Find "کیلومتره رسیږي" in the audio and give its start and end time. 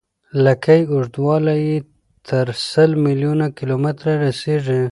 3.57-4.81